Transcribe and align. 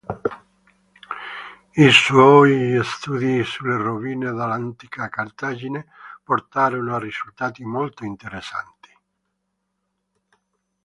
I 1.87 1.91
suoi 1.91 2.81
studi 2.83 3.43
sulle 3.43 3.77
rovine 3.77 4.31
dell'antica 4.31 5.07
Cartagine 5.09 5.89
portarono 6.23 6.95
a 6.95 6.99
risultati 6.99 7.63
molto 7.63 8.03
interessanti. 8.03 8.89